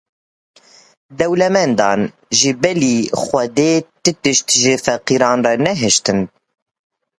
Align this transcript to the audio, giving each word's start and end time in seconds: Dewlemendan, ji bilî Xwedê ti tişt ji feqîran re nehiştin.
Dewlemendan, 1.17 1.99
ji 2.37 2.51
bilî 2.63 2.97
Xwedê 3.23 3.73
ti 4.03 4.11
tişt 4.21 4.47
ji 4.61 4.73
feqîran 4.85 5.39
re 5.45 5.53
nehiştin. 5.65 6.19